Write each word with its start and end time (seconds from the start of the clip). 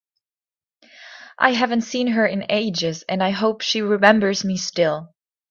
I 1.37 1.53
haven’t 1.53 1.81
seen 1.83 2.07
her 2.07 2.25
in 2.25 2.47
ages, 2.49 3.03
and 3.07 3.21
I 3.21 3.29
hope 3.29 3.61
she 3.61 3.83
remembers 3.83 4.43
me 4.43 4.57
still! 4.57 5.13